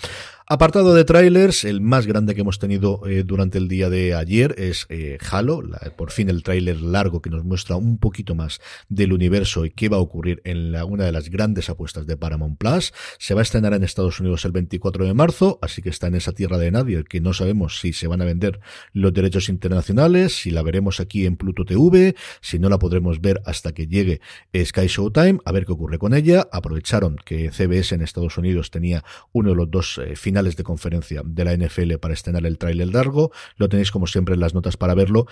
Apartado 0.47 0.95
de 0.95 1.05
trailers, 1.05 1.65
el 1.65 1.81
más 1.81 2.07
grande 2.07 2.35
que 2.35 2.41
hemos 2.41 2.59
tenido 2.59 3.03
eh, 3.07 3.23
durante 3.23 3.59
el 3.59 3.69
día 3.69 3.91
de 3.91 4.15
ayer 4.15 4.55
es 4.57 4.87
eh, 4.89 5.19
Halo, 5.31 5.63
por 5.97 6.11
fin 6.11 6.31
el 6.31 6.43
tráiler 6.43 6.81
largo 6.81 7.21
que 7.21 7.29
nos 7.29 7.45
muestra 7.45 7.77
un 7.77 7.99
poquito 7.99 8.35
más 8.35 8.61
del 8.89 9.13
universo 9.13 9.67
y 9.67 9.71
qué 9.71 9.89
va 9.89 9.99
a 9.99 10.01
ocurrir 10.01 10.41
en 10.45 10.75
una 10.75 11.05
de 11.05 11.13
las 11.13 11.29
grandes 11.29 11.69
apuestas 11.69 12.07
de 12.07 12.17
Paramount 12.17 12.59
Plus. 12.59 12.93
Se 13.19 13.35
va 13.35 13.41
a 13.41 13.43
estrenar 13.43 13.75
en 13.75 13.85
Estados 13.85 14.21
Unidos 14.21 14.45
el 14.45 14.53
24 14.53 15.05
de 15.05 15.15
marzo, 15.15 15.59
así 15.63 15.83
que 15.83 15.91
está 15.91 16.07
en 16.07 16.15
esa 16.15 16.33
tierra 16.33 16.59
de 16.59 16.71
nadie, 16.71 17.05
que 17.05 17.21
no 17.21 17.33
sabemos 17.33 17.81
si 17.81 17.93
se 17.93 18.07
van 18.07 18.23
a 18.23 18.25
vender 18.25 18.61
los 18.93 19.13
derechos 19.19 19.49
internacionales, 19.49 20.41
si 20.41 20.51
la 20.51 20.63
veremos 20.63 21.01
aquí 21.01 21.27
en 21.27 21.37
Pluto 21.37 21.65
TV, 21.65 22.15
si 22.41 22.59
no 22.59 22.69
la 22.69 22.79
podremos 22.79 23.21
ver 23.21 23.43
hasta 23.45 23.73
que 23.73 23.87
llegue 23.87 24.21
Sky 24.55 24.87
Showtime, 24.87 25.41
a 25.45 25.53
ver 25.53 25.67
qué 25.67 25.73
ocurre 25.73 25.99
con 25.99 26.15
ella. 26.15 26.49
Aprovecharon 26.53 27.17
que 27.25 27.51
CBS 27.51 27.95
en 27.95 28.03
Estados 28.03 28.39
Unidos 28.39 28.71
tenía 28.71 29.05
uno 29.33 29.51
de 29.51 29.57
los 29.57 29.71
dos 29.71 29.99
eh, 29.99 30.17
finales 30.17 30.57
de 30.57 30.65
conferencia 30.65 31.23
de 31.25 31.45
la 31.45 31.57
NFL 31.57 31.97
para 32.01 32.15
estrenar 32.15 32.47
el 32.47 32.59
tráiler 32.59 32.89
largo. 32.89 33.33
Lo 33.57 33.69
tenéis 33.69 33.91
como 33.91 34.07
siempre 34.07 34.35
en 34.35 34.41
las 34.41 34.55
notas 34.55 34.77
para 34.77 34.95
verlo. 34.95 35.27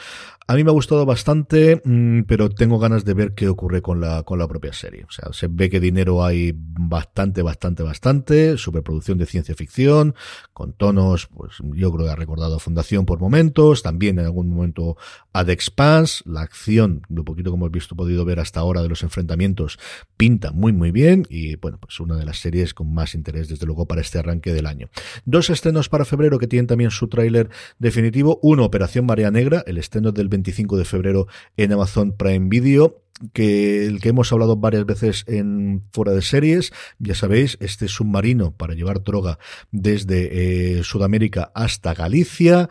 A 0.46 0.54
mí 0.54 0.64
me 0.64 0.70
ha 0.70 0.74
gustado 0.74 1.06
bastante, 1.06 1.80
mm, 1.84 2.22
pero 2.22 2.50
tengo 2.50 2.78
ganas 2.78 3.04
de 3.04 3.14
ver 3.14 3.34
qué 3.34 3.48
ocurre 3.48 3.82
con 3.82 4.00
la, 4.00 4.22
con 4.22 4.38
la 4.38 4.48
propia 4.48 4.72
serie. 4.72 5.04
O 5.04 5.10
sea, 5.10 5.32
se 5.32 5.48
ve 5.48 5.70
que 5.70 5.80
dinero 5.80 6.24
hay 6.24 6.52
bastante, 6.54 7.42
bastante, 7.42 7.82
bastante. 7.82 8.58
Superproducción 8.58 9.18
de 9.18 9.26
ciencia 9.26 9.54
ficción, 9.54 10.14
con 10.52 10.72
tonos, 10.72 11.26
pues 11.26 11.56
yo 11.74 11.92
creo 11.92 12.06
que 12.06 12.12
ha 12.12 12.16
recordado 12.16 12.58
Fundación 12.58 13.06
por 13.06 13.20
momentos, 13.20 13.65
también 13.74 14.18
en 14.18 14.26
algún 14.26 14.48
momento 14.48 14.96
Ad 15.32 15.50
Expanse, 15.50 16.22
la 16.24 16.42
acción, 16.42 17.02
de 17.08 17.22
poquito 17.22 17.50
como 17.50 17.66
hemos 17.66 17.72
visto, 17.72 17.96
podido 17.96 18.24
ver 18.24 18.40
hasta 18.40 18.60
ahora 18.60 18.82
de 18.82 18.88
los 18.88 19.02
enfrentamientos, 19.02 19.78
pinta 20.16 20.52
muy 20.52 20.72
muy 20.72 20.90
bien 20.90 21.26
y 21.28 21.56
bueno, 21.56 21.78
pues 21.78 22.00
una 22.00 22.16
de 22.16 22.24
las 22.24 22.38
series 22.38 22.74
con 22.74 22.92
más 22.92 23.14
interés 23.14 23.48
desde 23.48 23.66
luego 23.66 23.86
para 23.86 24.00
este 24.00 24.18
arranque 24.18 24.52
del 24.52 24.66
año. 24.66 24.88
Dos 25.24 25.50
estrenos 25.50 25.88
para 25.88 26.04
febrero 26.04 26.38
que 26.38 26.46
tienen 26.46 26.66
también 26.66 26.90
su 26.90 27.08
tráiler 27.08 27.50
definitivo, 27.78 28.38
uno 28.42 28.64
Operación 28.64 29.06
Marea 29.06 29.30
Negra, 29.30 29.62
el 29.66 29.78
estreno 29.78 30.12
del 30.12 30.28
25 30.28 30.76
de 30.76 30.84
febrero 30.84 31.26
en 31.56 31.72
Amazon 31.72 32.12
Prime 32.12 32.48
Video, 32.48 33.02
que 33.32 33.86
el 33.86 34.00
que 34.00 34.10
hemos 34.10 34.32
hablado 34.32 34.56
varias 34.56 34.84
veces 34.84 35.24
en 35.26 35.84
fuera 35.92 36.12
de 36.12 36.22
series, 36.22 36.72
ya 36.98 37.14
sabéis, 37.14 37.56
este 37.60 37.88
submarino 37.88 38.52
para 38.52 38.74
llevar 38.74 39.02
droga 39.02 39.38
desde 39.70 40.78
eh, 40.78 40.84
Sudamérica 40.84 41.50
hasta 41.54 41.94
Galicia. 41.94 42.68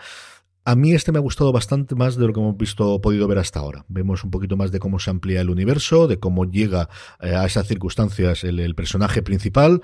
A 0.68 0.76
mí 0.76 0.94
este 0.94 1.12
me 1.12 1.20
ha 1.20 1.22
gustado 1.22 1.52
bastante 1.52 1.94
más 1.94 2.16
de 2.16 2.26
lo 2.26 2.34
que 2.34 2.40
hemos 2.40 2.58
visto, 2.58 3.00
podido 3.00 3.28
ver 3.28 3.38
hasta 3.38 3.60
ahora. 3.60 3.86
Vemos 3.88 4.24
un 4.24 4.32
poquito 4.32 4.58
más 4.58 4.72
de 4.72 4.80
cómo 4.80 4.98
se 4.98 5.12
amplía 5.12 5.42
el 5.42 5.52
universo, 5.52 6.08
de 6.08 6.18
cómo 6.18 6.46
llega 6.46 6.90
eh, 7.22 7.36
a 7.36 7.46
esas 7.46 7.68
circunstancias 7.68 8.44
el, 8.44 8.74
personaje 8.74 9.22
principal 9.22 9.84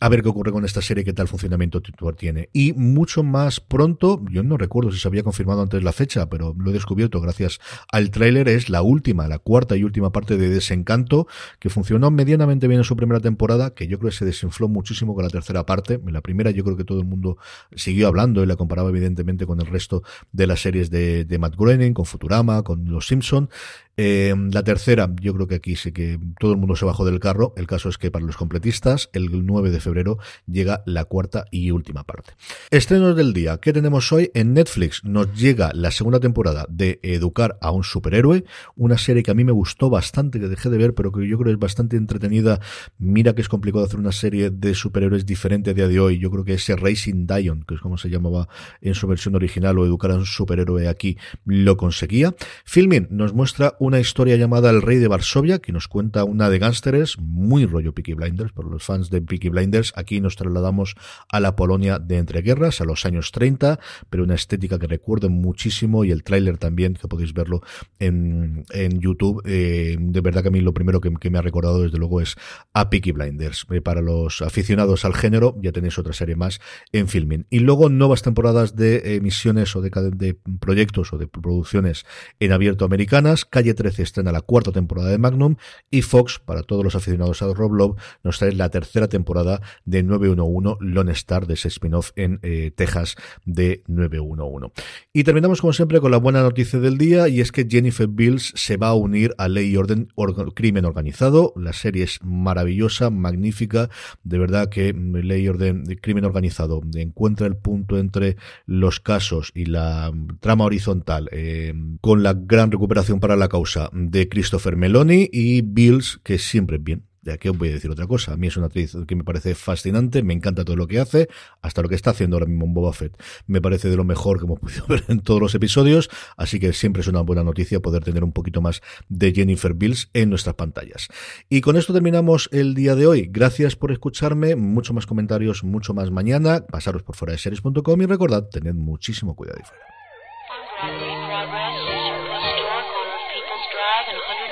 a 0.00 0.08
ver 0.08 0.22
qué 0.22 0.28
ocurre 0.28 0.52
con 0.52 0.64
esta 0.64 0.82
serie, 0.82 1.04
qué 1.04 1.12
tal 1.12 1.28
funcionamiento 1.28 1.80
tiene. 2.16 2.50
Y 2.52 2.72
mucho 2.74 3.22
más 3.22 3.60
pronto, 3.60 4.22
yo 4.30 4.42
no 4.42 4.58
recuerdo 4.58 4.92
si 4.92 4.98
se 4.98 5.08
había 5.08 5.22
confirmado 5.22 5.62
antes 5.62 5.82
la 5.82 5.92
fecha, 5.92 6.28
pero 6.28 6.54
lo 6.58 6.70
he 6.70 6.72
descubierto 6.72 7.20
gracias 7.20 7.60
al 7.90 8.10
tráiler, 8.10 8.48
es 8.48 8.68
la 8.68 8.82
última, 8.82 9.26
la 9.26 9.38
cuarta 9.38 9.76
y 9.76 9.84
última 9.84 10.12
parte 10.12 10.36
de 10.36 10.50
Desencanto, 10.50 11.26
que 11.58 11.70
funcionó 11.70 12.10
medianamente 12.10 12.68
bien 12.68 12.80
en 12.80 12.84
su 12.84 12.94
primera 12.94 13.20
temporada, 13.20 13.74
que 13.74 13.86
yo 13.86 13.98
creo 13.98 14.10
que 14.10 14.16
se 14.16 14.26
desinfló 14.26 14.68
muchísimo 14.68 15.14
con 15.14 15.24
la 15.24 15.30
tercera 15.30 15.64
parte. 15.64 15.98
La 16.06 16.20
primera 16.20 16.50
yo 16.50 16.62
creo 16.62 16.76
que 16.76 16.84
todo 16.84 17.00
el 17.00 17.06
mundo 17.06 17.38
siguió 17.74 18.08
hablando 18.08 18.42
y 18.42 18.46
la 18.46 18.56
comparaba 18.56 18.90
evidentemente 18.90 19.46
con 19.46 19.60
el 19.60 19.66
resto 19.66 20.02
de 20.32 20.46
las 20.46 20.60
series 20.60 20.90
de, 20.90 21.24
de 21.24 21.38
Matt 21.38 21.56
Groening, 21.56 21.92
con 21.92 22.04
Futurama, 22.04 22.62
con 22.62 22.90
Los 22.90 23.06
Simpson. 23.06 23.48
Eh, 23.98 24.34
la 24.52 24.62
tercera, 24.62 25.10
yo 25.22 25.32
creo 25.32 25.46
que 25.46 25.54
aquí 25.54 25.74
sí 25.74 25.90
que 25.90 26.20
todo 26.38 26.52
el 26.52 26.58
mundo 26.58 26.76
se 26.76 26.84
bajó 26.84 27.06
del 27.06 27.18
carro. 27.18 27.54
El 27.56 27.66
caso 27.66 27.88
es 27.88 27.96
que 27.96 28.10
para 28.10 28.26
los 28.26 28.36
completistas, 28.36 29.08
el 29.14 29.46
9 29.46 29.70
de 29.70 29.80
febrero 29.80 30.18
llega 30.46 30.82
la 30.84 31.06
cuarta 31.06 31.46
y 31.50 31.70
última 31.70 32.04
parte. 32.04 32.34
Estrenos 32.70 33.16
del 33.16 33.32
día. 33.32 33.56
¿Qué 33.56 33.72
tenemos 33.72 34.12
hoy? 34.12 34.30
En 34.34 34.52
Netflix 34.52 35.02
nos 35.02 35.32
llega 35.34 35.70
la 35.72 35.90
segunda 35.90 36.20
temporada 36.20 36.66
de 36.68 37.00
Educar 37.02 37.56
a 37.62 37.70
un 37.70 37.84
superhéroe, 37.84 38.44
una 38.76 38.98
serie 38.98 39.22
que 39.22 39.30
a 39.30 39.34
mí 39.34 39.44
me 39.44 39.52
gustó 39.52 39.88
bastante, 39.88 40.40
que 40.40 40.48
dejé 40.48 40.68
de 40.68 40.76
ver, 40.76 40.94
pero 40.94 41.10
que 41.10 41.26
yo 41.26 41.38
creo 41.38 41.54
es 41.54 41.58
bastante 41.58 41.96
entretenida. 41.96 42.60
Mira 42.98 43.34
que 43.34 43.40
es 43.40 43.48
complicado 43.48 43.86
hacer 43.86 43.98
una 43.98 44.12
serie 44.12 44.50
de 44.50 44.74
superhéroes 44.74 45.24
diferente 45.24 45.70
a 45.70 45.74
día 45.74 45.88
de 45.88 46.00
hoy. 46.00 46.18
Yo 46.18 46.30
creo 46.30 46.44
que 46.44 46.54
ese 46.54 46.76
Racing 46.76 47.26
Dion, 47.26 47.64
que 47.66 47.76
es 47.76 47.80
como 47.80 47.96
se 47.96 48.10
llamaba 48.10 48.46
en 48.82 48.94
su 48.94 49.06
versión 49.06 49.36
original, 49.36 49.78
o 49.78 49.86
Educar 49.86 50.10
a 50.10 50.16
un 50.16 50.26
superhéroe 50.26 50.86
aquí, 50.86 51.16
lo 51.46 51.78
conseguía. 51.78 52.34
Filmin 52.66 53.08
nos 53.10 53.32
muestra 53.32 53.74
una 53.86 54.00
historia 54.00 54.36
llamada 54.36 54.70
El 54.70 54.82
Rey 54.82 54.98
de 54.98 55.06
Varsovia, 55.06 55.60
que 55.60 55.70
nos 55.70 55.86
cuenta 55.86 56.24
una 56.24 56.50
de 56.50 56.58
gángsteres, 56.58 57.18
muy 57.20 57.66
rollo 57.66 57.94
Peaky 57.94 58.14
Blinders, 58.14 58.50
por 58.50 58.68
los 58.68 58.82
fans 58.82 59.10
de 59.10 59.22
Peaky 59.22 59.48
Blinders. 59.48 59.92
Aquí 59.94 60.20
nos 60.20 60.34
trasladamos 60.34 60.96
a 61.30 61.38
la 61.38 61.54
Polonia 61.54 62.00
de 62.00 62.18
entreguerras, 62.18 62.80
a 62.80 62.84
los 62.84 63.06
años 63.06 63.30
30, 63.30 63.78
pero 64.10 64.24
una 64.24 64.34
estética 64.34 64.80
que 64.80 64.88
recuerdo 64.88 65.30
muchísimo 65.30 66.04
y 66.04 66.10
el 66.10 66.24
tráiler 66.24 66.58
también, 66.58 66.94
que 66.94 67.06
podéis 67.06 67.32
verlo 67.32 67.60
en, 68.00 68.64
en 68.70 68.98
YouTube. 68.98 69.40
Eh, 69.44 69.96
de 70.00 70.20
verdad 70.20 70.42
que 70.42 70.48
a 70.48 70.50
mí 70.50 70.60
lo 70.60 70.74
primero 70.74 71.00
que, 71.00 71.30
me 71.30 71.38
ha 71.38 71.42
recordado, 71.42 71.82
desde 71.82 71.98
luego, 71.98 72.20
es 72.20 72.34
a 72.72 72.90
Peaky 72.90 73.12
Blinders. 73.12 73.66
Eh, 73.70 73.80
para 73.80 74.00
los 74.00 74.42
aficionados 74.42 75.04
al 75.04 75.14
género, 75.14 75.56
ya 75.62 75.70
tenéis 75.70 75.96
otra 75.96 76.12
serie 76.12 76.34
más 76.34 76.60
en 76.90 77.06
filming. 77.06 77.46
Y 77.50 77.60
luego 77.60 77.88
nuevas 77.88 78.22
temporadas 78.22 78.74
de 78.74 79.14
emisiones 79.14 79.76
o 79.76 79.80
de, 79.80 79.90
de 80.16 80.36
proyectos 80.58 81.12
o 81.12 81.18
de 81.18 81.28
producciones 81.28 82.04
en 82.40 82.50
abierto 82.50 82.84
americanas. 82.84 83.44
Calle 83.44 83.75
13 83.76 84.02
estrena 84.02 84.32
la 84.32 84.40
cuarta 84.40 84.72
temporada 84.72 85.10
de 85.10 85.18
Magnum 85.18 85.54
y 85.90 86.02
Fox, 86.02 86.40
para 86.44 86.64
todos 86.64 86.82
los 86.82 86.96
aficionados 86.96 87.42
a 87.42 87.54
Rob 87.54 87.72
Love, 87.72 87.96
nos 88.24 88.38
trae 88.38 88.52
la 88.52 88.70
tercera 88.70 89.06
temporada 89.08 89.60
de 89.84 90.02
911 90.02 90.78
Lone 90.80 91.12
Star, 91.12 91.46
de 91.46 91.54
ese 91.54 91.68
spin-off 91.68 92.10
en 92.16 92.40
eh, 92.42 92.72
Texas 92.74 93.16
de 93.44 93.82
911. 93.86 94.72
Y 95.12 95.24
terminamos 95.24 95.60
como 95.60 95.72
siempre 95.72 96.00
con 96.00 96.10
la 96.10 96.16
buena 96.16 96.42
noticia 96.42 96.80
del 96.80 96.98
día 96.98 97.28
y 97.28 97.40
es 97.40 97.52
que 97.52 97.66
Jennifer 97.68 98.08
Bills 98.08 98.52
se 98.56 98.76
va 98.76 98.88
a 98.88 98.94
unir 98.94 99.34
a 99.38 99.48
Ley 99.48 99.70
y 99.70 99.76
Orden 99.76 100.08
Crimen 100.54 100.84
Organizado. 100.84 101.52
La 101.56 101.72
serie 101.72 102.04
es 102.04 102.20
maravillosa, 102.22 103.10
magnífica, 103.10 103.90
de 104.24 104.38
verdad 104.38 104.68
que 104.68 104.92
Ley 104.92 105.44
y 105.44 105.48
Orden 105.48 105.84
Crimen 106.00 106.24
Organizado 106.24 106.80
encuentra 106.94 107.46
el 107.46 107.56
punto 107.56 107.98
entre 107.98 108.36
los 108.64 109.00
casos 109.00 109.52
y 109.54 109.66
la 109.66 110.12
trama 110.40 110.64
horizontal 110.64 111.28
eh, 111.32 111.74
con 112.00 112.22
la 112.22 112.34
gran 112.34 112.70
recuperación 112.70 113.20
para 113.20 113.36
la 113.36 113.48
causa 113.48 113.65
de 113.92 114.28
Christopher 114.28 114.76
Meloni 114.76 115.28
y 115.32 115.62
Bills, 115.62 116.20
que 116.22 116.38
siempre 116.38 116.78
bien. 116.78 117.04
Ya 117.22 117.38
que 117.38 117.50
os 117.50 117.58
voy 117.58 117.70
a 117.70 117.72
decir 117.72 117.90
otra 117.90 118.06
cosa. 118.06 118.34
A 118.34 118.36
mí 118.36 118.46
es 118.46 118.56
una 118.56 118.66
actriz 118.66 118.96
que 119.08 119.16
me 119.16 119.24
parece 119.24 119.56
fascinante, 119.56 120.22
me 120.22 120.32
encanta 120.32 120.64
todo 120.64 120.76
lo 120.76 120.86
que 120.86 121.00
hace, 121.00 121.28
hasta 121.60 121.82
lo 121.82 121.88
que 121.88 121.96
está 121.96 122.10
haciendo 122.10 122.36
ahora 122.36 122.46
mismo 122.46 122.66
en 122.66 122.74
Boba 122.74 122.92
Fett. 122.92 123.20
Me 123.48 123.60
parece 123.60 123.88
de 123.88 123.96
lo 123.96 124.04
mejor 124.04 124.38
que 124.38 124.44
hemos 124.44 124.60
podido 124.60 124.86
ver 124.86 125.02
en 125.08 125.18
todos 125.18 125.40
los 125.40 125.54
episodios, 125.56 126.08
así 126.36 126.60
que 126.60 126.72
siempre 126.72 127.02
es 127.02 127.08
una 127.08 127.22
buena 127.22 127.42
noticia 127.42 127.80
poder 127.80 128.04
tener 128.04 128.22
un 128.22 128.30
poquito 128.30 128.60
más 128.60 128.80
de 129.08 129.32
Jennifer 129.32 129.74
Bills 129.74 130.08
en 130.12 130.30
nuestras 130.30 130.54
pantallas. 130.54 131.08
Y 131.48 131.62
con 131.62 131.76
esto 131.76 131.92
terminamos 131.92 132.48
el 132.52 132.74
día 132.74 132.94
de 132.94 133.08
hoy. 133.08 133.28
Gracias 133.28 133.74
por 133.74 133.90
escucharme, 133.90 134.54
mucho 134.54 134.94
más 134.94 135.06
comentarios, 135.06 135.64
mucho 135.64 135.94
más 135.94 136.12
mañana. 136.12 136.64
Pasaros 136.64 137.02
por 137.02 137.16
fuera 137.16 137.32
de 137.32 137.38
series.com 137.38 138.02
y 138.02 138.06
recordad, 138.06 138.48
tened 138.48 138.74
muchísimo 138.74 139.34
cuidado 139.34 139.58
y 139.60 139.66
fuera. 139.66 139.95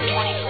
24 0.06 0.43